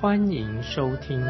[0.00, 1.20] 欢迎收听。
[1.20, 1.28] 亲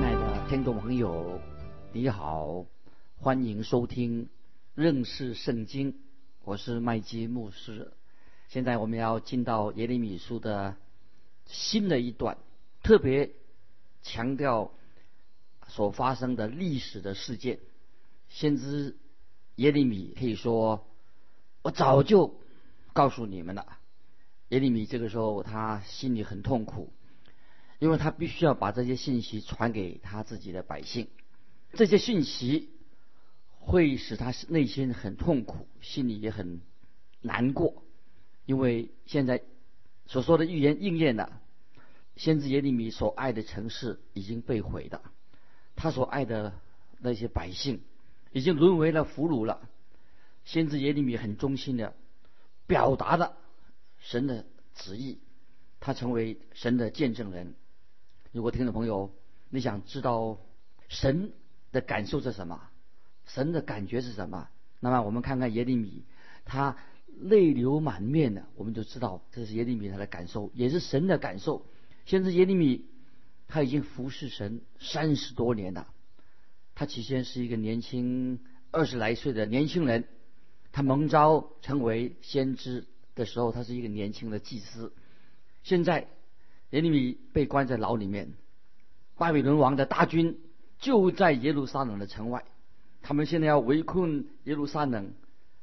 [0.00, 1.40] 爱的听众朋友，
[1.92, 2.64] 你好，
[3.18, 4.28] 欢迎收听
[4.76, 5.96] 认识圣经，
[6.44, 7.92] 我是麦基牧师。
[8.46, 10.76] 现在我们要进到耶利米书的
[11.46, 12.38] 新的一段，
[12.84, 13.32] 特别。
[14.02, 14.70] 强调
[15.66, 17.58] 所发生的历史的事件，
[18.28, 18.96] 先知
[19.56, 20.86] 耶利米可以说，
[21.62, 22.36] 我早就
[22.96, 23.76] 告诉你们了。
[24.48, 26.90] 耶利米这个时候他心里很痛苦，
[27.78, 31.08] 因为他必须要把这些信息传给他自己的百姓，
[31.74, 32.70] 这些信息
[33.58, 36.62] 会使他内心很痛苦，心里也很
[37.20, 37.82] 难过，
[38.46, 39.42] 因为现在
[40.06, 41.42] 所说的预言应验了。
[42.16, 45.02] 先知耶利米所爱的城市已经被毁了，
[45.74, 46.54] 他所爱的
[47.00, 47.82] 那些百姓
[48.32, 49.68] 已经沦为了俘虏了。
[50.46, 51.94] 先知耶利米很忠心的
[52.66, 53.36] 表达的
[53.98, 55.18] 神的旨意，
[55.80, 57.54] 他成为神的见证人。
[58.32, 59.14] 如果听众朋友
[59.48, 60.38] 你想知道
[60.88, 61.32] 神
[61.72, 62.60] 的感受是什么，
[63.24, 64.48] 神的感觉是什么，
[64.80, 66.04] 那么我们看看耶利米，
[66.44, 66.76] 他
[67.18, 71.66] 泪流满面的，我们就知道这是耶利米他的感受，也是神的感受。
[72.04, 72.84] 先知耶利米，
[73.48, 75.88] 他已经服侍神三十多年了。
[76.74, 80.04] 他起先是一个年轻二十来岁的年轻人，
[80.76, 82.84] 他蒙召成为先知
[83.14, 84.92] 的时候，他是一个年轻的祭司。
[85.62, 86.06] 现在
[86.68, 88.34] 耶利米被关在牢里面，
[89.16, 90.38] 巴比伦王的大军
[90.78, 92.44] 就在耶路撒冷的城外，
[93.00, 95.14] 他们现在要围困耶路撒冷，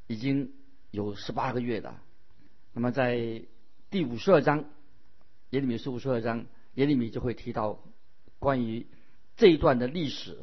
[0.08, 0.52] 已经
[0.90, 2.02] 有十八个月了。
[2.74, 3.44] 那么在
[3.92, 4.66] 第五十二章。
[5.52, 7.84] 耶利米书五十二章，耶利米就会提到
[8.40, 8.88] 关于
[9.38, 10.40] 这一段的历史。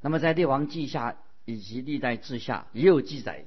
[0.00, 3.46] 那么在列王记下以及历代志下也有记载，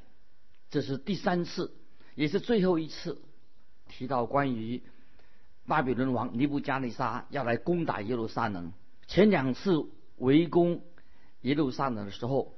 [0.70, 1.74] 这是第三次，
[2.16, 3.22] 也是最后一次
[3.88, 4.82] 提到关于
[5.66, 8.74] 巴比伦王尼布加利沙要来攻打耶路撒冷。
[9.08, 9.86] 前两次
[10.18, 10.82] 围攻
[11.42, 12.54] 耶路撒冷的时候，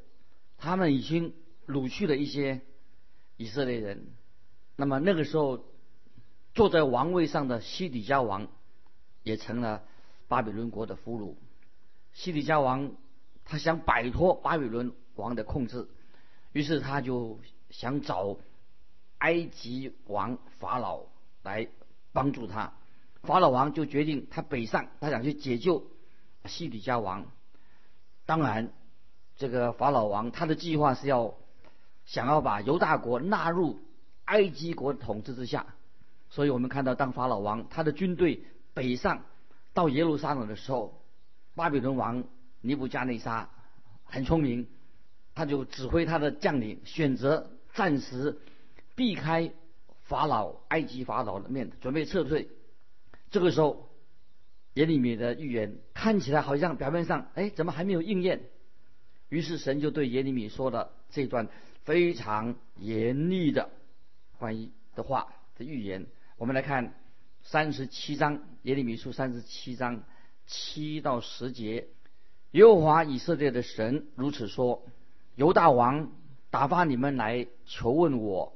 [0.58, 1.34] 他们已经
[1.68, 2.62] 掳去了一些
[3.38, 4.08] 以色列人。
[4.76, 5.66] 那么那个时候。
[6.56, 8.48] 坐在王位上的西底家王
[9.24, 9.84] 也成了
[10.28, 11.36] 巴比伦国的俘虏。
[12.12, 12.92] 西底家王
[13.46, 15.88] 他想摆脱巴比伦王的控制，
[16.52, 18.38] 于是他就想找
[19.20, 21.04] 埃及王法老
[21.44, 21.68] 来
[22.12, 22.74] 帮助他。
[23.24, 25.86] 法老王就决定他北上，他想去解救
[26.46, 27.26] 西底家王。
[28.26, 28.72] 当然，
[29.36, 31.36] 这个法老王他的计划是要
[32.06, 33.80] 想要把犹大国纳入
[34.26, 35.66] 埃及国统治之下。
[36.30, 38.44] 所以我们看到，当法老王他的军队
[38.74, 39.26] 北上
[39.74, 41.02] 到耶路撒冷的时候，
[41.56, 42.24] 巴比伦王
[42.62, 43.50] 尼布加内沙
[44.06, 44.68] 很聪明，
[45.36, 48.38] 他就指挥他的将领选择暂时
[48.96, 49.52] 避开
[50.04, 52.50] 法老埃及法老的面，准备撤退。
[53.32, 53.90] 这个时候，
[54.74, 58.42] 耶利米的预言看起来好像表面上哎怎么还没有应验？
[59.30, 61.48] 于是神就对耶利米说了这段
[61.84, 63.70] 非常严厉的
[64.40, 66.08] 关于的话的预言。
[66.38, 66.96] 我们来看
[67.44, 70.04] 三十七章耶利米书三十七章
[70.48, 71.88] 七到十节，
[72.52, 74.84] 耶和华以色列的神如此说：
[75.36, 76.12] 犹大王
[76.52, 78.54] 打发你们来求问我，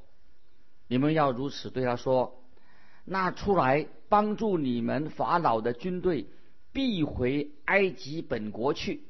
[0.87, 2.43] 你们要如此对他说：
[3.05, 6.27] 那出来帮助你们法老的军队
[6.71, 9.03] 必回埃及本国去，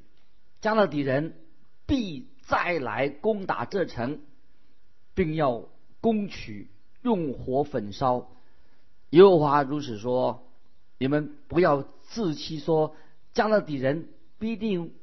[0.62, 1.36] 加勒底人
[1.86, 4.20] 必再来攻打这城，
[5.14, 5.70] 并要
[6.02, 6.70] 攻取，
[7.02, 8.30] 用火焚烧。
[9.12, 10.44] 耶和华如此说
[11.00, 12.96] ：“你们不要自欺，说
[13.34, 14.10] 加勒底人
[14.40, 14.94] 必定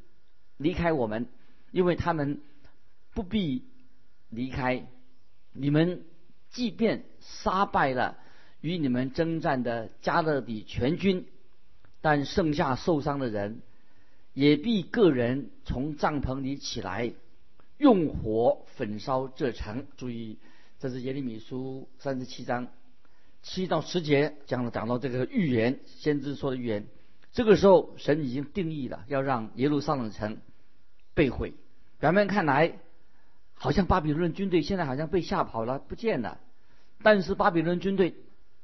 [0.58, 1.28] 离开我们，
[1.70, 2.42] 因为他们
[3.14, 3.64] 不必
[4.30, 4.86] 离开。
[5.52, 6.04] 你们
[6.48, 8.16] 即便杀败了
[8.60, 11.26] 与你们征战的加勒底全军，
[12.00, 13.60] 但剩下受伤的人，
[14.32, 17.12] 也必个人从帐篷里起来，
[17.78, 19.86] 用火焚烧这城。
[19.96, 20.38] 注意，
[20.78, 22.68] 这是耶利米书三十七章。”
[23.42, 26.86] 七到十节讲了讲到这个预言，先知说的预言。
[27.32, 30.36] 这个时候，神已经定义了要让耶路撒冷城
[31.14, 31.54] 被毁。
[31.98, 32.78] 表面看来，
[33.62, 36.40] 好像巴比伦军队现在好像被吓跑了，不见了。
[37.02, 38.14] 但是巴比伦军队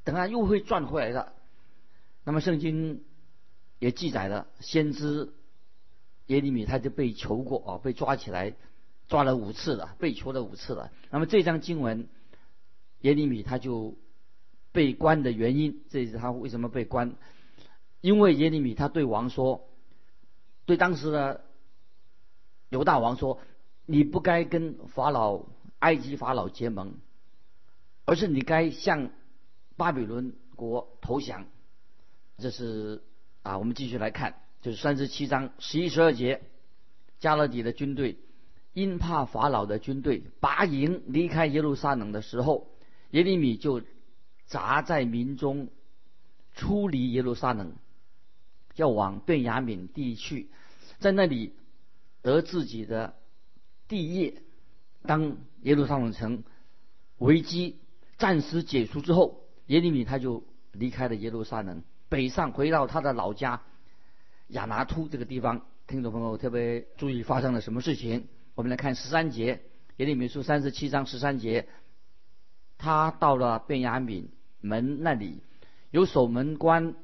[0.04, 1.34] 等下又会转回来的。
[2.25, 3.04] 那么圣经
[3.78, 5.34] 也记载了，先知
[6.28, 8.54] 耶利米他就被囚过啊，被抓起来，
[9.06, 10.90] 抓了五次了，被囚了五次了。
[11.10, 12.08] 那么这张经文，
[13.02, 13.99] 耶利米他就
[14.72, 17.12] 被关的原因，这是他为什么被关？
[18.00, 19.69] 因为耶利米他对王说，
[20.64, 21.44] 对当时的
[22.70, 23.40] 犹大王说，
[23.86, 25.46] 你不该跟法老
[25.78, 26.94] 埃及法老结盟，
[28.04, 29.10] 而是你该向
[29.76, 31.46] 巴比伦国投降。
[32.38, 33.02] 这是
[33.42, 36.42] 啊，我们继续来看，就是三十七章十一十二节，
[37.18, 38.18] 加勒底的军队
[38.72, 42.68] 因怕法老的军队拔营离开耶路撒冷的时候，
[43.12, 43.82] 耶利米就
[44.46, 45.68] 砸在民中，
[46.52, 47.74] 出离耶路撒冷。
[48.74, 50.50] 要往便雅悯地去，
[50.98, 51.54] 在那里
[52.20, 53.14] 得自己的
[53.88, 54.42] 地业。
[55.02, 56.42] 当耶路撒冷城
[57.18, 57.78] 危机
[58.18, 60.42] 暂时解除之后，耶利米他就
[60.72, 63.62] 离开了耶路撒冷，北上回到他的老家
[64.48, 65.66] 亚拿突这个地方。
[65.86, 68.24] 听众朋友特别注意发生了什么事情？
[68.54, 69.62] 我们来看十三节，
[69.96, 71.68] 耶利米书三十七章十三节，
[72.78, 74.26] 他到了便雅悯
[74.60, 75.40] 门那里，
[75.90, 76.94] 有守门官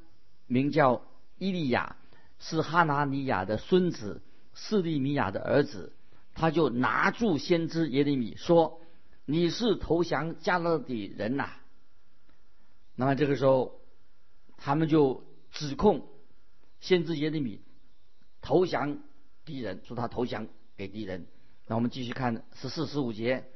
[0.46, 1.02] 名叫。
[1.38, 1.96] 伊利亚
[2.38, 4.22] 是哈拿尼亚的孙子，
[4.54, 5.92] 示利米亚的儿子，
[6.34, 8.80] 他就拿住先知耶利米说
[9.26, 11.50] ：“你是投降加勒底人呐？”
[12.96, 13.80] 那么这个时候，
[14.56, 16.08] 他们就指控
[16.80, 17.62] 先知耶利米
[18.40, 18.98] 投降
[19.44, 21.26] 敌人，说他投降给敌人。
[21.66, 23.46] 那我们继续看十四、十五节，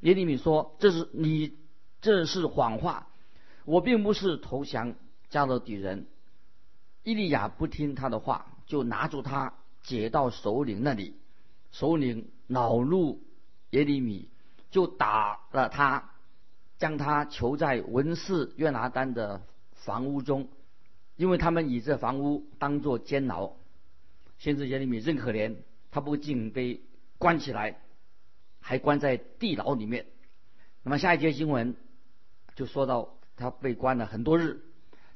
[0.00, 1.56] 耶利米说：“这是你
[2.00, 3.08] 这是谎话，
[3.64, 4.94] 我并不是投降
[5.28, 6.06] 加勒底人。”
[7.04, 11.19] 伊利亚不听他的话，就拿住他解到首领那里。
[11.72, 13.22] 首领恼怒
[13.70, 14.28] 耶利米，
[14.70, 16.10] 就打了他，
[16.78, 20.48] 将他囚在文士约拿丹的房屋中，
[21.16, 23.52] 因为他们以这房屋当作监牢。
[24.38, 25.56] 先知耶利米真可怜，
[25.90, 26.82] 他不仅被
[27.18, 27.78] 关起来，
[28.60, 30.06] 还关在地牢里面。
[30.82, 31.76] 那么下一节新闻
[32.56, 34.62] 就说到他被关了很多日。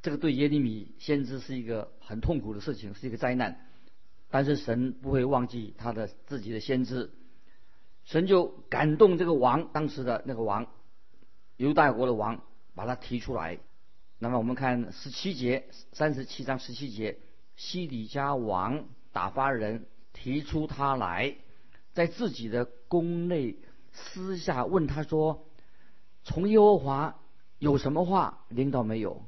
[0.02, 3.66] 这个对耶利米先知是一个很痛苦的事情，是一个灾难。
[4.34, 7.12] 但是神不会忘记他的自己的先知，
[8.02, 10.66] 神就感动这个王，当时的那个王，
[11.56, 12.42] 犹大国的王，
[12.74, 13.60] 把他提出来。
[14.18, 17.20] 那么我们看十七节，三十七章十七节，
[17.54, 21.36] 西底家王打发人提出他来，
[21.92, 23.58] 在自己的宫内
[23.92, 25.46] 私下问他说
[26.24, 27.20] ：“从耶和华
[27.60, 29.22] 有什么话领导没有？”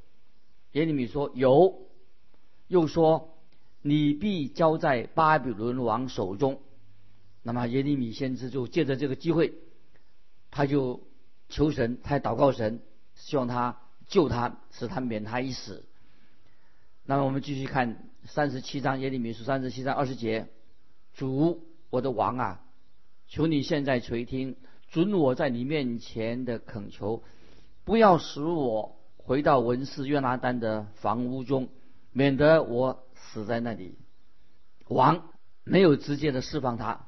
[0.74, 1.86] 耶利米说有，
[2.66, 3.35] 又说
[3.86, 6.60] 你必交在巴比伦王手中。
[7.42, 9.54] 那么耶利米先知就借着这个机会，
[10.50, 11.06] 他就
[11.48, 12.80] 求神，他祷告神，
[13.14, 13.78] 希望他
[14.08, 15.84] 救他，使他免他一死。
[17.04, 20.48] 那么我们继续看三十七章耶利米书三十七章二十节：
[21.14, 22.64] 主我的王啊，
[23.28, 24.56] 求你现在垂听，
[24.90, 27.22] 准我在你面前的恳求，
[27.84, 28.96] 不要使我。
[29.18, 31.68] 回到文士约拿丹的房屋中，
[32.12, 33.96] 免得我死在那里。
[34.88, 35.30] 王
[35.64, 37.06] 没有直接的释放他，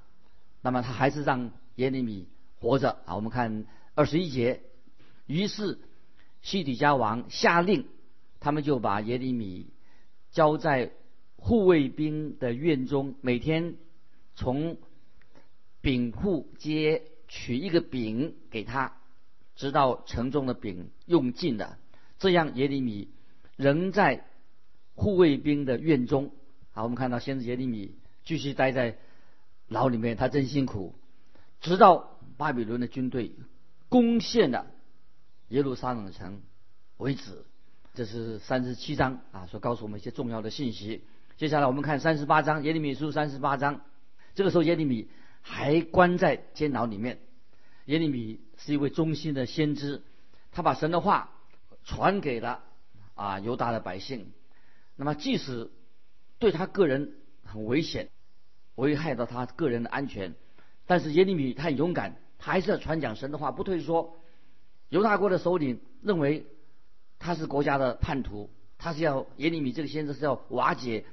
[0.60, 2.28] 那么他还是让耶利米
[2.60, 3.14] 活着啊。
[3.14, 4.62] 我们看二十一节，
[5.26, 5.78] 于是
[6.42, 7.86] 西底家王下令，
[8.40, 9.70] 他们就把耶利米
[10.30, 10.92] 交在
[11.36, 13.76] 护卫兵的院中，每天
[14.34, 14.76] 从
[15.80, 18.96] 饼铺街取一个饼给他，
[19.54, 21.78] 直到城中的饼用尽了。
[22.18, 23.08] 这样耶利米
[23.56, 24.26] 仍在
[24.98, 26.32] 护卫兵的院中。
[26.72, 28.98] 好，我们看到先知耶利米继续待在
[29.68, 30.94] 牢里面，他真辛苦，
[31.60, 33.32] 直到巴比伦的军队
[33.88, 34.66] 攻陷了
[35.48, 36.42] 耶路撒冷城
[36.96, 37.44] 为止。
[37.94, 41.04] 这是三十七章啊，所告诉我们一些重要的信息。
[41.36, 43.80] 接下来我们看三十八章，耶利米书三十八章。
[44.34, 45.08] 这个时候耶利米
[45.40, 47.20] 还关在监牢里面。
[47.86, 50.02] 耶利米是一位忠心的先知，
[50.50, 51.30] 他把神的话。
[51.84, 52.62] 传给了
[53.14, 54.30] 啊犹大的百姓，
[54.98, 55.70] 那么即使
[56.40, 57.14] 对他个人
[57.44, 58.08] 很危险，
[58.74, 60.34] 危害到他个人的安全，
[60.86, 64.18] 但是耶利米他很勇敢，他还是要传讲神的话，不退缩。
[64.88, 66.46] 犹大国的首领认为
[67.20, 71.04] 他是国家的叛徒，他是要耶利米这个先知是要瓦解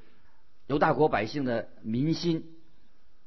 [0.66, 2.56] 犹大国百姓的民心，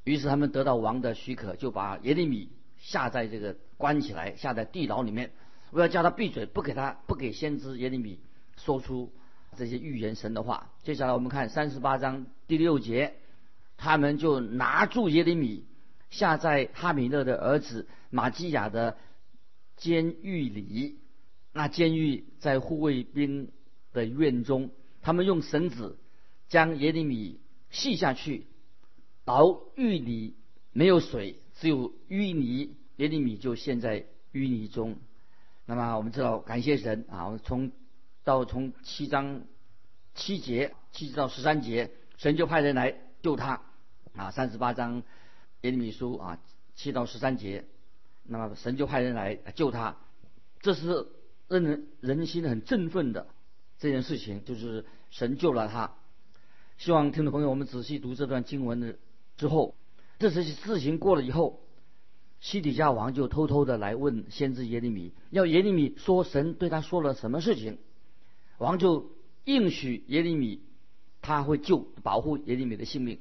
[0.02, 5.30] 于是他们得到王的许可，就把耶利米下在这个关起来，下在地牢里面。
[5.70, 8.18] 我要叫他闭嘴，不给他不给先知耶利米
[8.56, 9.12] 说出
[9.58, 10.70] 这些预言神的话。
[10.84, 13.14] 接下来我们看三十八章第六节，
[13.76, 15.64] 他们就拿住耶利米，
[16.10, 18.96] 下在哈米勒的儿子马基亚的
[19.76, 21.00] 监狱里。
[21.52, 23.50] 那监狱在护卫兵
[23.92, 24.70] 的院中，
[25.02, 25.98] 他们用绳子
[26.48, 28.46] 将耶利米系下去，
[29.24, 30.36] 到狱里
[30.72, 34.98] 没有水，只有淤泥，耶利米就陷在淤泥中。
[35.66, 37.72] 那么我们知道，感谢神啊，我们从
[38.28, 39.40] 到从七章
[40.14, 43.62] 七节七到十三节，神就派人来救他
[44.14, 44.30] 啊。
[44.30, 45.02] 三十八章
[45.62, 46.38] 耶利米书啊
[46.74, 47.64] 七到十三节，
[48.24, 49.96] 那么神就派人来救他，
[50.60, 51.06] 这是
[51.48, 53.28] 让人人心很振奋的
[53.78, 55.94] 这件事情，就是神救了他。
[56.76, 58.96] 希望听众朋友，我们仔细读这段经文的
[59.38, 59.74] 之后，
[60.18, 61.62] 这些事情过了以后，
[62.40, 67.78] 西底家王就偷偷的来问先知耶利米，要耶利米说神对他说了什么事情。
[68.58, 69.10] 王就
[69.44, 70.60] 应许耶利米，
[71.22, 73.18] 他会救保护耶利米的性命，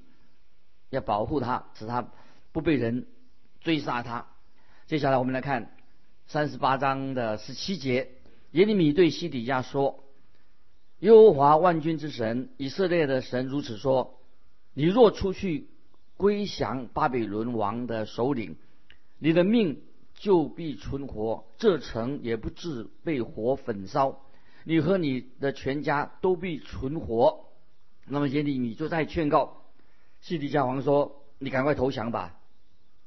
[0.89, 2.11] 要保护他，使他
[2.51, 3.07] 不被人
[3.61, 4.27] 追杀他。
[4.87, 5.75] 接下来我们来看
[6.27, 8.11] 三十八章的十七节，
[8.51, 10.03] 耶利米对西底家说。
[10.99, 14.19] 耶和华万军之神以色列的神如此说：
[14.73, 15.69] 你若出去
[16.15, 18.55] 归降巴比伦王的首领，
[19.19, 19.83] 你的命
[20.15, 24.23] 就必存活，这城也不至被火焚烧，
[24.69, 27.45] 你和你的全家都必存活。
[28.05, 29.63] 那么耶利米就在劝告
[30.19, 32.37] 西底家王说：你赶快投降吧，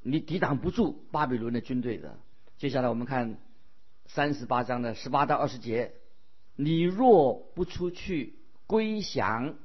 [0.01, 2.17] 你抵挡不住巴比伦的军队的。
[2.57, 3.37] 接下来我们看
[4.07, 5.93] 三十八章的十八到二十节。
[6.57, 8.37] 你若不出去
[8.67, 9.57] 归降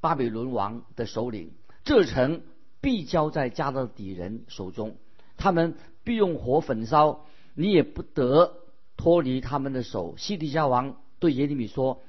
[0.00, 1.52] 巴比伦王的首领，
[1.84, 2.42] 这城
[2.80, 4.96] 必交在加勒底人手中，
[5.36, 8.56] 他们必用火焚烧，你也不得
[8.96, 10.16] 脱离他们的手。
[10.16, 12.02] 西底家王对耶利米说：“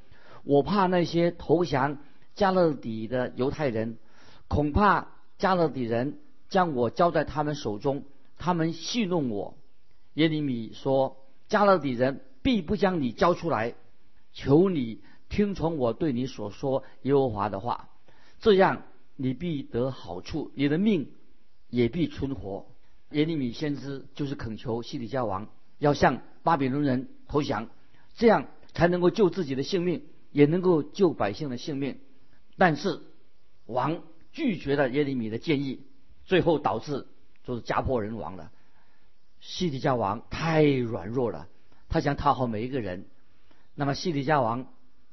[0.43, 1.99] 我怕那些投降
[2.33, 3.99] 加勒底的犹太人，
[4.47, 6.17] 恐怕加勒底人
[6.49, 8.05] 将我交在他们手中，
[8.39, 9.55] 他们戏弄我。”
[10.15, 11.17] 耶利米说
[11.47, 13.75] ：“加勒底人必不将你交出来。”
[14.33, 17.89] 求你听从我对你所说耶和华的话，
[18.39, 18.81] 这样
[19.15, 21.11] 你必得好处，你的命
[21.69, 22.65] 也必存活。
[23.11, 27.69] 耶利米先知就是恳求西底家王要向巴比伦人投降，
[28.15, 31.99] 这样才能够救自己的性命，也能够救百姓的性命。
[32.57, 33.01] 但是
[33.65, 35.85] 王拒绝了耶利米的建议，
[36.25, 37.07] 最后导致
[37.43, 38.51] 就是家破人亡了。
[39.39, 41.47] 西底家王太软弱了，
[41.89, 43.05] 他想讨好每一个人。
[43.75, 44.67] 那么西底家王，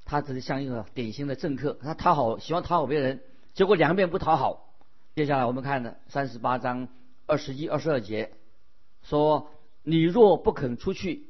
[0.04, 3.22] 他只是像一个典型的政客，他讨好喜欢讨好别人，
[3.54, 4.74] 结果两边不讨好。
[5.16, 6.88] 接下来我们看的三十八章
[7.26, 8.32] 二十一、二十二节，
[9.02, 9.50] 说
[9.82, 11.29] ：“你若不肯出去，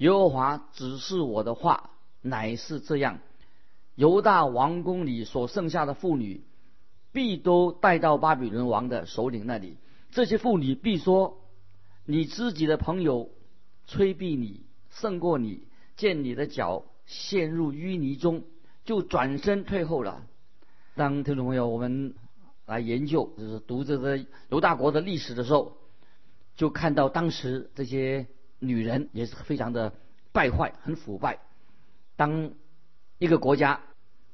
[0.00, 1.90] 耶和华指示我的话
[2.20, 3.20] 乃是这样：
[3.94, 6.42] 犹大王宫里所剩下的妇女，
[7.12, 9.78] 必都带到巴比伦王的首领那里。
[10.10, 11.38] 这些妇女必说：
[12.04, 13.30] 你自己的朋友
[13.86, 15.64] 催逼你胜过你。”
[15.96, 18.44] 见你的脚陷入淤泥中，
[18.86, 20.24] 就转身退后了。
[20.94, 22.14] 当听众朋友我们
[22.64, 25.76] 来研究，就是读这个犹大国的历史的时候，
[26.56, 28.28] 就看到当时这些
[28.60, 29.92] 女人也是非常的
[30.32, 31.40] 败坏，很腐败。
[32.16, 32.52] 当
[33.18, 33.80] 一个国家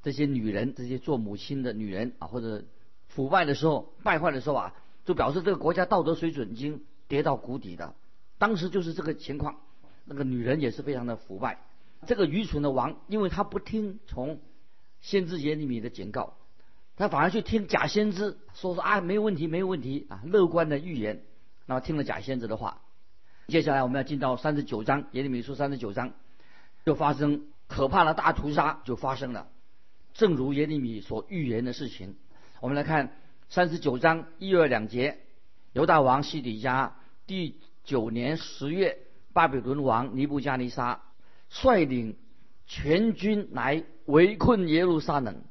[0.03, 2.65] 这些女人，这些做母亲的女人啊，或者
[3.09, 7.95] 腐败的时候、败坏的时候啊，就表示这个国家道德水准已经跌到谷底的。
[8.37, 9.57] 当时就是这个情况。
[10.09, 11.59] 那个女人也是非常的腐败，
[12.07, 14.39] 这个愚蠢的王，因为他不听从
[15.01, 16.35] 先知耶利米的警告，
[16.95, 21.25] 他反而去听假先知说说啊没有问题没有问题啊乐观的预言，
[21.67, 22.83] 那么听了假先知的话，
[23.49, 26.13] 接下来我们要进到三十九章耶利米书三十九章，
[26.85, 29.49] 就发生可怕的大屠杀就发生了，
[30.15, 32.17] 正如耶利米所预言的事情，
[32.61, 33.13] 我们来看
[33.49, 35.19] 三十九章一二两节，
[35.73, 38.99] 犹大王西底家第九年十月。
[39.33, 41.03] 巴比伦王尼布加尼沙
[41.51, 42.17] 率领
[42.67, 45.45] 全军来围困耶路撒冷。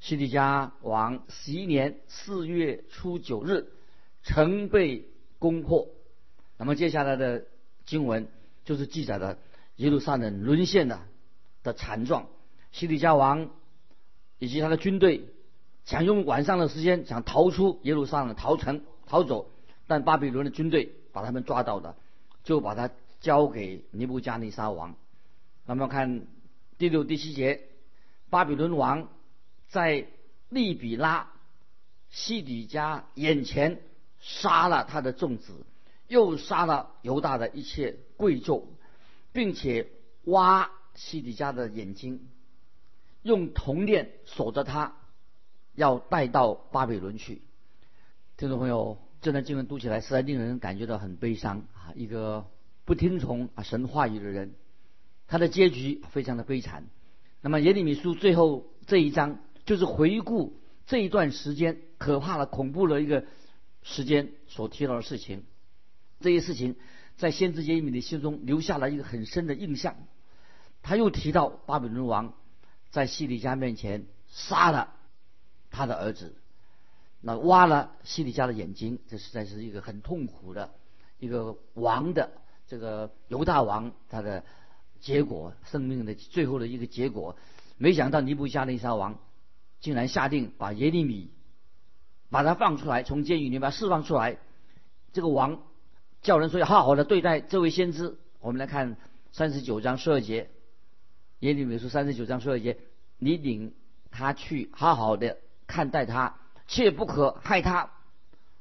[0.00, 3.68] 西底家王十一年四月初九日，
[4.24, 5.86] 城被攻破。
[6.64, 7.44] 那么接下来的
[7.84, 8.26] 经文
[8.64, 9.36] 就是记载的
[9.76, 10.98] 耶路撒冷沦陷的
[11.62, 12.26] 的惨状。
[12.72, 13.50] 西底家王
[14.38, 15.28] 以及他的军队
[15.84, 19.50] 想用晚上的时间想逃出耶路撒冷逃城逃走，
[19.86, 21.96] 但巴比伦的军队把他们抓到的，
[22.42, 22.90] 就把他。
[23.20, 24.94] 交给尼布加尼沙王。
[25.64, 26.26] 那么看
[26.76, 27.62] 第六、第七节，
[28.28, 29.08] 巴比伦王
[29.68, 30.06] 在
[30.50, 31.32] 利比拉
[32.10, 33.80] 西底家眼前
[34.20, 35.54] 杀了他的众子，
[36.14, 38.62] 又杀了犹大的一切贵胄，
[39.32, 39.88] 并且
[40.22, 42.28] 挖西底家的眼睛，
[43.22, 44.94] 用铜链锁着他，
[45.74, 47.42] 要带到巴比伦去。
[48.36, 51.90] 听众朋友，这段经文读起来实在令人感觉到很悲伤啊！
[51.96, 52.46] 一个。
[52.86, 54.54] 不听从啊神话语的人，
[55.26, 56.84] 他的结局非常的悲惨。
[57.40, 63.24] 那么耶利米书最后这一章就是回顾这一段时间可怕的、恐怖的一个
[63.82, 65.44] 时间所提到的事情。
[66.24, 66.74] 这些事情
[67.18, 69.94] 在先知耶利米的心中留下了一个很深的印象。
[70.80, 72.32] 他又提到巴比伦王
[72.88, 74.94] 在西里家面前杀了
[75.70, 76.34] 他的儿子，
[77.20, 80.72] 那挖了西里家的眼睛，这实在是一个很痛苦的
[81.18, 82.32] 一个王的
[82.66, 84.42] 这个犹大王他的
[85.00, 87.36] 结果，生命的最后的一个结果。
[87.76, 89.18] 没想到尼布加尼撒王
[89.78, 91.30] 竟然下定把耶利米
[92.30, 94.38] 把他放出来，从监狱里把他释放出来。
[95.12, 95.62] 这个王
[96.24, 98.16] 叫人说要好好的对待这位先知。
[98.40, 98.96] 我们来看
[99.30, 100.48] 三十九章十二节。
[101.40, 102.78] 耶利米书三十九章十二节，
[103.18, 103.74] 你领
[104.10, 107.90] 他去，好好的看待他，切不可害他。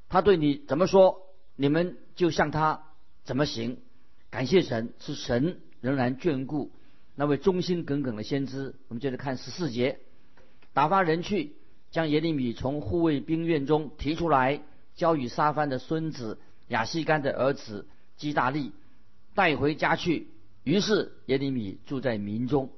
[0.10, 1.22] 他对你怎么说，
[1.56, 2.84] 你们就向他
[3.24, 3.78] 怎么行。
[4.30, 6.70] 感谢神，是神仍然眷顾
[7.16, 8.76] 那位忠心耿耿的先知。
[8.90, 10.00] 我们接着看十四节，
[10.74, 11.56] 打发人去，
[11.92, 14.60] 将耶利米从护卫兵院中提出来，
[14.96, 18.72] 交与沙番的孙子亚西干的儿子基大利，
[19.34, 20.28] 带回家去。
[20.64, 22.70] 于是耶利米住在民中。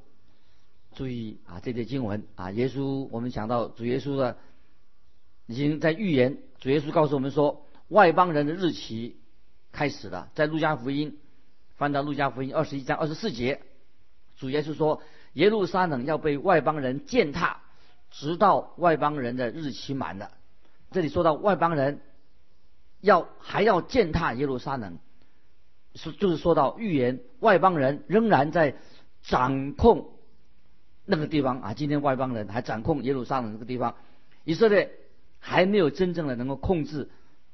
[0.96, 4.38] 注意啊，这节经文啊，耶稣我们想到主耶稣的
[5.46, 6.38] 已经在预言。
[6.60, 9.18] 主耶稣告诉我们说，外邦人的日期
[9.72, 10.32] 开始了。
[10.34, 11.20] 在路加福音
[11.76, 13.62] 翻到路加福音二十一章二十四节，
[14.38, 15.02] 主耶稣说，
[15.34, 17.60] 耶路撒冷要被外邦人践踏，
[18.10, 20.32] 直到外邦人的日期满了。
[20.92, 22.00] 这里说到外邦人
[23.06, 24.98] 要还要践踏耶路撒冷。
[25.94, 28.76] 是，就是说到预言，外邦人仍然在
[29.22, 30.10] 掌控
[31.06, 31.74] 那个地方啊。
[31.74, 33.96] 今天外邦人还掌控耶路撒冷这个地方，
[34.44, 34.92] 以色列
[35.40, 37.10] 还没有真正的能够控制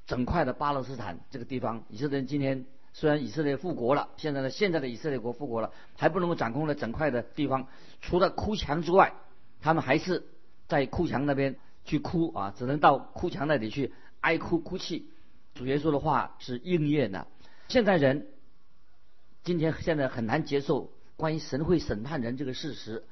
[0.07, 1.83] 整块的巴勒斯坦这个地方。
[1.89, 7.67] 以色列人今天虽然以色列复国了，现在呢，现在的以色列国复国了，还不能够掌控了整块的地方。
[7.99, 9.13] 除了哭墙之外，
[9.61, 10.23] 他们还是
[10.67, 15.11] 在哭墙那边去哭啊，只能到哭墙那里去哀哭哭泣。
[15.53, 17.27] 主耶稣的话是应验的。
[17.67, 18.27] 现在人
[19.43, 23.03] 今天现在很难接受关于神会审判人这个事实。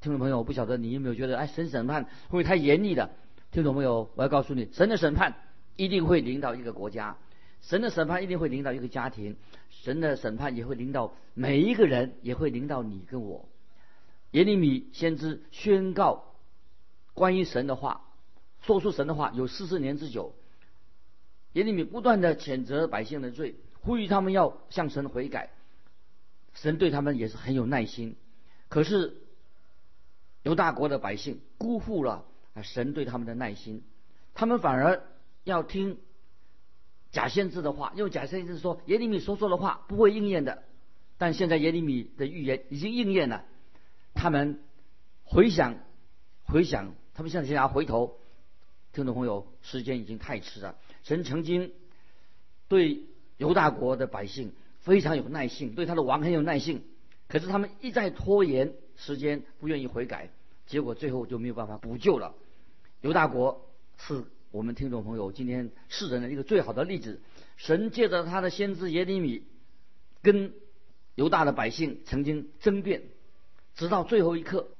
[0.00, 3.10] 听众朋友，我不晓得你有没有觉得，哎，神审判会不会太严厉了？
[3.50, 5.34] 听众朋友，我要告诉你，神的审判
[5.76, 7.16] 一定会领导一个国家，
[7.62, 9.36] 神的审判一定会领导一个家庭，
[9.70, 13.48] 神的审判也会领导每一个人，也会领导你跟我。
[14.30, 16.34] 耶利米先知宣告
[17.14, 18.02] 关于神的话，
[18.60, 20.34] 说出神的话有四十年之久。
[21.52, 23.56] 耶利米不断的谴责百姓的罪。
[23.80, 25.50] 呼吁他们要向神悔改，
[26.52, 28.16] 神对他们也是很有耐心。
[28.68, 29.16] 可是
[30.42, 33.82] 犹大国的百姓辜负了啊神对他们的耐心，
[34.34, 35.04] 他们反而
[35.44, 35.98] 要听
[37.12, 40.64] 假先知的话，用假先知说耶利米所说的话不会应验的。
[41.16, 43.44] 但现在耶利米的预言已经应验了，
[44.12, 44.60] 他们
[45.24, 45.76] 回想
[46.44, 48.18] 回想，他们现在想要回头，
[48.92, 50.76] 听众朋友，时间已经太迟了。
[51.02, 51.72] 神曾经
[52.68, 53.02] 对。
[53.38, 56.82] 犹大国的百姓非常有耐性，对他的王很有耐性，
[57.28, 60.30] 可是他们一再拖延时间，不愿意悔改，
[60.66, 62.34] 结果最后就没有办法补救了。
[63.00, 67.20] 犹大国是我们听众朋友今天世人的一个最好的例子。
[67.56, 69.44] 神借着他的先知耶利米，
[70.20, 70.52] 跟
[71.14, 73.02] 犹大的百姓曾经争辩，
[73.76, 74.70] 直到最后一刻，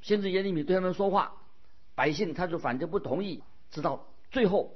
[0.00, 1.34] 先知耶利米对他们说话，
[1.94, 4.74] 百姓他就反正不同意，直到最后，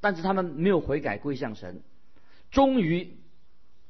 [0.00, 1.82] 但是他们没有悔改归向神。
[2.50, 3.16] 终于，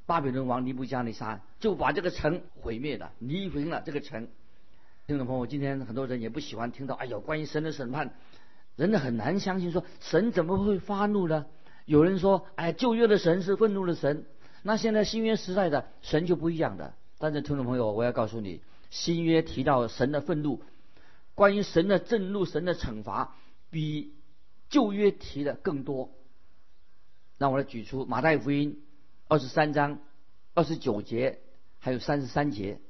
[0.07, 4.29] 巴比伦王尼布加尼撒就把这个城毁灭了，夷平了这个城。
[5.07, 8.15] 听众朋友，今天很多人也不喜欢听到，哎呦，关于神的审判，
[8.77, 11.47] 人的很难相信，说神怎么会发怒呢？
[11.87, 14.27] 有人说，哎，旧约的神是愤怒的神，
[14.63, 16.95] 那现在新约时代的神就不一样的。
[17.19, 20.63] 但是，听众朋友，我要告诉你，新约提到神的愤怒，
[21.35, 23.35] 关于神的震怒、神的惩罚，
[23.71, 24.13] 比
[24.69, 26.11] 旧约提的更多。
[27.39, 28.83] 让我来举出马太福音
[29.29, 30.01] 二十三章
[30.55, 31.39] 二十九节，
[31.79, 32.81] 还有三十三节。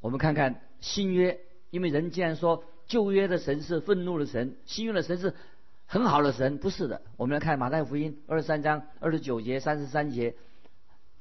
[0.00, 5.34] 我们看看新约，因为人既然说旧约的神是愤怒的神，新约的神是
[5.86, 7.02] 很好的神，不是的。
[7.16, 10.36] 我们来看马太福音二十三章二十九节、三十三节，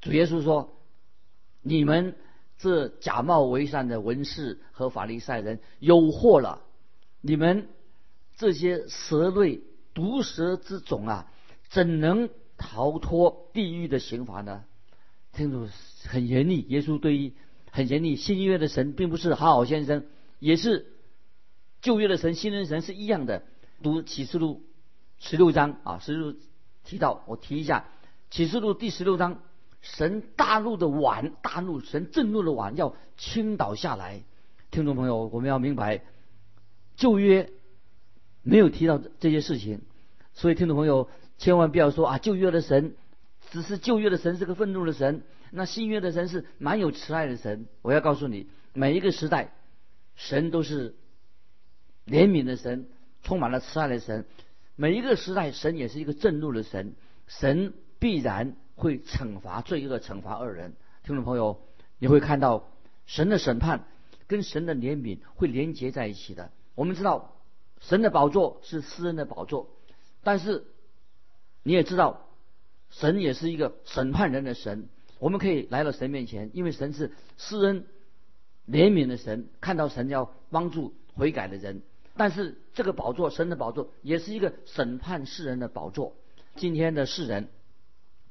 [0.02, 0.78] 主耶稣说
[1.64, 2.16] ：“你们
[2.60, 6.62] 这假冒为善的文士和法利赛人，有祸了！
[7.22, 7.68] 你们
[8.38, 9.62] 这些蛇类、
[9.93, 11.32] 毒蛇之种啊！”
[11.69, 14.63] 怎能逃脱地狱的刑罚呢？
[15.34, 15.67] 听着
[16.06, 16.62] 很严厉。
[16.69, 17.34] 耶稣对于
[17.71, 18.15] 很严厉。
[18.15, 20.06] 新约的神并不是好好先生，
[20.39, 20.93] 也是
[21.82, 23.43] 旧约的神、新约神是一样的。
[23.84, 24.63] 读启示录
[25.19, 26.34] 十六章啊，十六
[26.86, 27.88] 提到我提一下
[28.30, 29.41] 启示录第十六章
[29.82, 34.24] 神大怒的碗，大怒，神震怒的碗要倾倒下来。
[34.71, 36.04] 听众朋友，我们要明白，
[36.95, 37.52] 旧约
[38.45, 39.81] 没有提到这些事情，
[40.34, 42.95] 所以听众朋友千万不要说啊，旧约的神
[43.49, 47.65] 只是旧约的神是个愤怒的神，那新约的神是蛮有慈爱的神。
[47.81, 49.51] 我要告诉你，每一个时代，
[50.15, 50.95] 神都是
[52.05, 52.88] 怜悯的神，
[53.23, 54.25] 充满了慈爱的神。
[54.75, 56.93] 每一个时代，神也是一个震怒的神，
[57.25, 60.75] 神必然会惩罚罪恶，惩罚恶人。
[61.03, 61.62] 听众朋友，
[61.97, 62.69] 你会看到
[63.05, 63.86] 神的审判
[64.27, 66.51] 跟神的怜悯会连接在一起的。
[66.75, 67.35] 我们知道，
[67.82, 69.70] 神的宝座是私人的宝座，
[70.24, 70.66] 但是
[71.64, 72.28] 你也知道，
[72.90, 74.90] 神也是一个审判人的神。
[75.20, 77.86] 我们可以来到神面前，因为神是私人
[78.68, 81.82] 怜悯的神，看到神要帮助悔改的人。
[82.18, 86.16] 但是这个宝座，神的宝座，也是一个审判世人的宝座。
[86.56, 87.50] 今天的世人，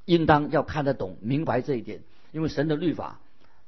[0.04, 2.02] 应当要看得懂、明白这一点，
[2.32, 3.20] 因为神的律法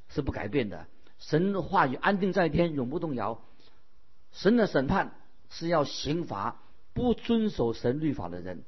[0.09, 0.87] 是不改变的，
[1.19, 3.43] 神的话语安定在天，永不动摇。
[4.33, 5.15] 神的审判
[5.50, 6.56] 是要刑罚
[6.92, 8.62] 不遵守神律法的人，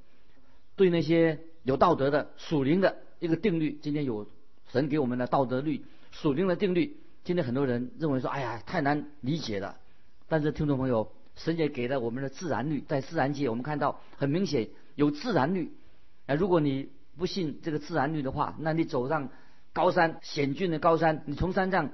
[0.77, 3.79] 对那些有道德的属灵的一个定律。
[3.83, 4.29] 今天有
[4.71, 6.97] 神给我们的道德律、属灵的定律。
[7.25, 9.79] 今天很多人认为说：“哎呀，太难理解了。”
[10.29, 11.13] 但是听众朋友。
[11.41, 15.73] 神也给了我们的自然律，在自然界我们看到很明显有自然律。
[16.27, 19.29] 啊，如果你不信这个自然律的话，那你走上
[19.73, 21.91] 高山险峻的高山，你从山上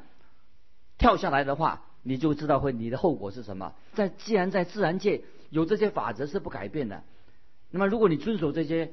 [0.96, 3.74] 跳下来的话，你就知道会你的后果是什么。
[3.94, 7.02] 在既然在自然界有这些法则是不改变的，
[7.70, 8.92] 那么如果你遵守这些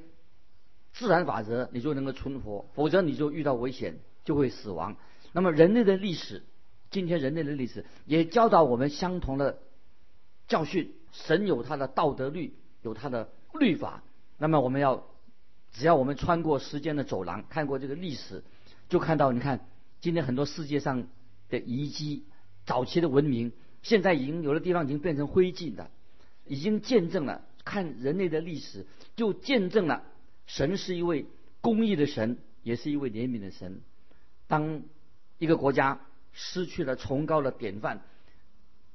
[0.93, 4.97] 自然法则，你就能够存活；否则你就遇到危险，就会死亡。
[5.31, 6.41] 那么人类的历史，
[6.89, 9.59] 今天人类的历史也教导我们相同的。
[10.47, 14.03] 教训神有他的道德律，有他的律法。
[14.37, 15.05] 那么我们要，
[15.71, 18.43] 只要我们穿过时间的走廊，看过这个历史，
[18.89, 19.65] 就看到你看
[20.01, 21.07] 今天很多世界上
[21.47, 22.25] 的遗迹，
[22.65, 25.89] 早期的文明，现在已经有的地方已经变成灰烬的，
[26.45, 30.03] 已经见证了看人类的历史，就见证了
[30.45, 31.25] 神是一位
[31.61, 33.81] 公义的神，也是一位怜悯的神。
[34.47, 34.83] 当
[35.39, 38.01] 一个国家失去了崇高的典范。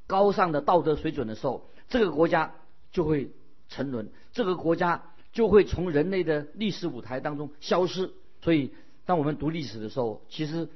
[0.08, 2.54] 高尚的道德水准的时候，这个国家
[2.92, 3.32] 就会
[3.68, 5.02] 沉沦，这个国家
[5.32, 8.12] 就会从人类的历史舞台当中消失。
[8.40, 8.70] 所以，
[9.04, 10.68] 当我们读历史的时候，其实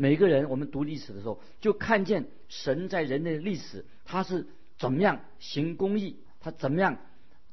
[0.00, 4.46] 每个人我们读历史的时候，就看见神在人类的历史，他是
[4.78, 6.98] 怎么样行公义，他怎么样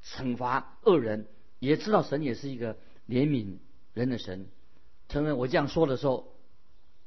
[0.03, 1.25] 惩罚恶人，
[1.58, 2.75] 也知道神也是一个
[3.10, 3.58] 怜悯
[3.95, 4.45] 人的神。
[5.10, 6.36] 承认我这样说的时候，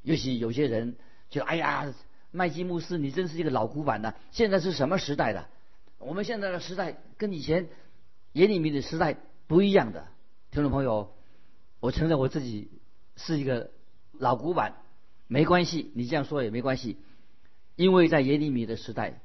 [0.03, 0.97] 尤其有些人
[1.31, 1.95] 就哎呀。
[2.31, 4.15] 麦基牧师，你真是一个老古板的。
[4.33, 5.49] 现在是什么时代的？
[5.99, 7.71] 我们现在的时代跟以前
[8.33, 10.09] 耶利米的时代不一样的。
[10.51, 11.15] 听众朋友，
[11.81, 12.71] 我承认我自己
[13.17, 13.71] 是一个
[14.13, 14.75] 老古板，
[15.29, 16.97] 没关系，你这样说也没关系。
[17.77, 19.21] 因为在耶利米的时代，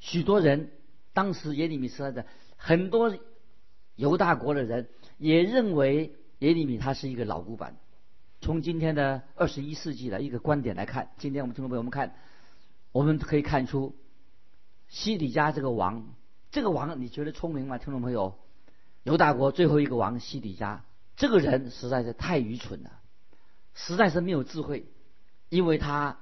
[0.00, 0.72] 许多人
[1.12, 3.16] 当时耶利米时代的很多
[3.94, 4.88] 犹大国的人
[5.18, 7.76] 也认为耶利米他是一个老古板。
[8.40, 12.16] 从今天的二十一世纪的一个观点来看，今天我们听众朋友，们看。
[12.90, 13.96] 我们可以看出，
[14.88, 16.14] 西底家这个王，
[16.50, 17.78] 这个王你觉得聪明吗？
[17.78, 18.38] 听众朋友，
[19.02, 20.84] 犹大国最后一个王西底家，
[21.16, 23.00] 这个人实在是太愚蠢了，
[23.72, 24.84] 实在是没有智慧，
[25.52, 26.18] 因为他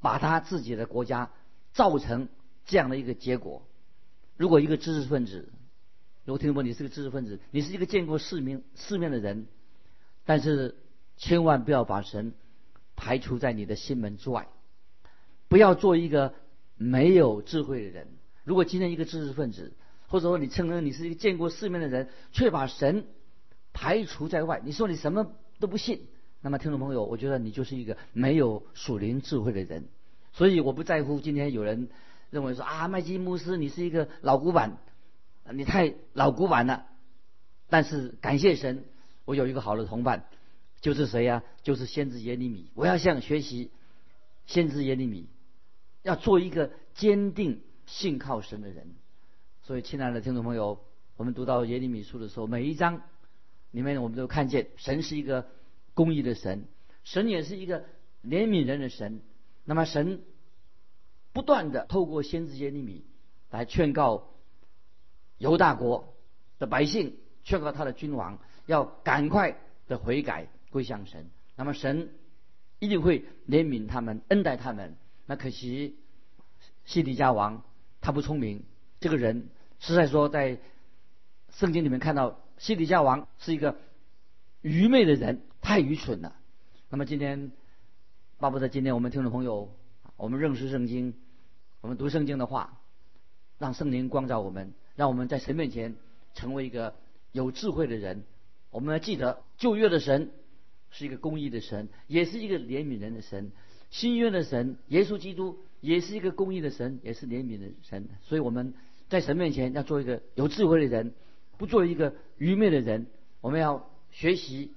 [0.00, 1.32] 把他自己的国家
[1.72, 2.28] 造成
[2.64, 3.66] 这样的一个结果。
[4.36, 5.48] 如果一个知识分子，
[6.24, 9.48] 如果听众你是个知识分子，你是一个见过世面世面的人，
[10.24, 10.76] 但是
[11.16, 12.34] 千万不要把神
[12.94, 14.46] 排除在你的心门之外。
[15.48, 16.32] 不要做一个
[16.76, 18.06] 没有智慧的人。
[18.44, 19.72] 如果今天一个知识分子，
[20.06, 23.06] 或者说你承认你是一个见过世面的人，却把神
[23.72, 26.06] 排除在外，你说你什么都不信，
[26.42, 29.84] 那么听众朋友，我觉得你就是一个没有属灵智慧的人。
[30.32, 31.88] 所以我不在乎今天有人
[32.30, 34.76] 认为说啊，麦基牧师你是一个老古板，
[35.52, 36.86] 你太老古板了。
[37.70, 38.84] 但是感谢神，
[39.24, 40.26] 我有一个好的同伴，
[40.80, 41.42] 就是谁呀？
[41.62, 42.70] 就是先知耶利米。
[42.74, 43.70] 我要向学习
[44.46, 45.28] 先知耶利米。
[46.02, 48.96] 要做一个坚定信靠神的人，
[49.62, 50.80] 所以亲爱的听众朋友，
[51.16, 53.02] 我们读到耶利米书的时候，每一章
[53.70, 55.46] 里面我们都看见神是一个
[55.94, 56.64] 公义的神，
[57.04, 57.84] 神也是一个
[58.22, 59.20] 怜悯人的神。
[59.64, 60.22] 那么神
[61.32, 63.04] 不断的透过先知耶利米
[63.50, 64.30] 来劝告
[65.38, 66.14] 犹大国
[66.58, 71.30] 的百姓，劝告他的君王要赶快的悔改归向神。
[71.56, 72.10] 那么神
[72.78, 74.96] 一定会怜悯他们，恩待他们。
[75.26, 75.96] 那可惜，
[76.84, 77.62] 西底家王
[78.00, 78.64] 他不聪明。
[78.98, 80.58] 这个人实在说，在
[81.50, 83.76] 圣经里面看到西底家王是一个
[84.60, 86.36] 愚昧的人，太愚蠢了。
[86.90, 87.52] 那么今天，
[88.38, 89.72] 巴不得今天我们听众朋友，
[90.16, 91.14] 我们认识圣经，
[91.80, 92.80] 我们读圣经的话，
[93.58, 95.94] 让圣灵光照我们，让我们在神面前
[96.34, 96.96] 成为一个
[97.30, 98.24] 有智慧的人。
[98.70, 100.32] 我们要记得旧约的神
[100.90, 103.52] 是一个公义的神，也是一个怜悯人的神；
[103.90, 108.08] 新约的神耶稣基督也是一个公义的神，也是怜悯的神。
[108.22, 108.74] 所以我们
[109.08, 111.14] 在神面前要做一个有智慧的人，
[111.56, 113.06] 不做一个愚昧的人。
[113.40, 114.72] 我们要学习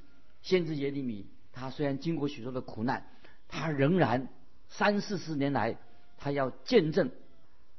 [0.45, 3.05] 先知耶利米，他虽然经过许多的苦难，
[3.47, 4.29] 他仍然
[4.69, 5.77] 三四十年来，
[6.17, 7.09] 他要见证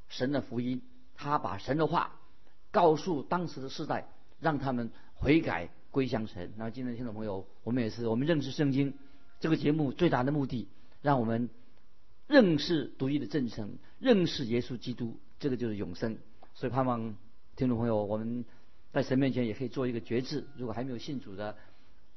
[0.09, 0.83] 神的福音，
[1.15, 2.21] 他把神的话
[2.73, 4.09] 告诉当时的世代，
[4.41, 5.71] 让他们悔改。
[5.93, 6.53] 归向神。
[6.59, 8.93] 那今天听众朋友，我们也是，我们认识圣经
[9.41, 10.69] 这个节目最大的目的，
[11.01, 11.49] 让我们
[12.27, 16.19] 认识独一的真神，认识耶稣基督，这个就是永生。
[16.53, 17.17] 所以盼望
[17.57, 18.45] 听众朋友，我们
[18.93, 20.47] 在神面前也可以做一个决志。
[20.59, 21.57] 如果还没有信主的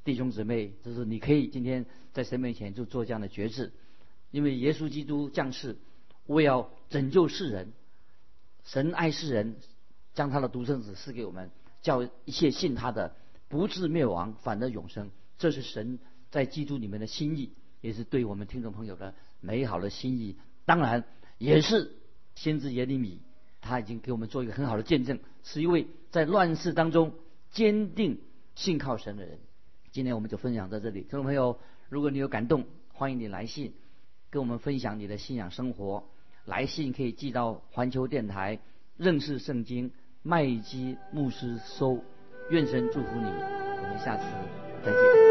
[0.04, 3.72] 弟兄姊妹，就是你可以今天在神面前就做这样的决志，
[4.32, 5.78] 因为耶稣基督降世
[6.28, 7.74] 为要拯救世人，
[8.64, 9.56] 神爱世人，
[10.14, 13.16] 将他的独生子赐给我们，叫一切信他的。
[13.48, 15.10] 不至灭亡，反得永生，
[15.40, 15.98] 这是神
[16.30, 20.38] 在基督里面的心意，也是对我们听众朋友的美好的心意。
[20.66, 21.04] 当然，
[21.40, 21.96] 也是
[22.36, 23.20] 先知耶利米，
[23.60, 27.16] 他已经给我们做一个很好的见证，是一位在乱世当中
[27.50, 28.22] 坚定
[28.54, 29.40] 信靠神的人。
[29.92, 33.74] 今天我们就分享到这里，听众朋友，如果你有感动，欢迎你来信
[34.30, 36.04] 跟我们分享你的信仰生活。
[36.46, 38.60] 来信可以寄到环球电台
[38.98, 39.92] 认识圣经
[40.24, 42.04] 麦基牧师收。
[42.50, 44.24] 愿神祝福你，我们下次
[44.84, 45.29] 再见。